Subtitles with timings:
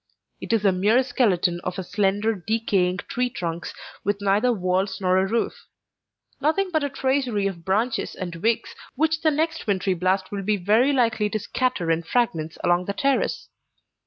[0.39, 3.71] It is a mere skeleton of slender, decaying tree trunks,
[4.03, 5.67] with neither walls nor a roof;
[6.41, 10.57] nothing but a tracery of branches and twigs, which the next wintry blast will be
[10.57, 13.49] very likely to scatter in fragments along the terrace.